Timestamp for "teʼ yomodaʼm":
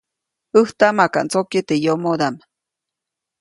1.67-2.39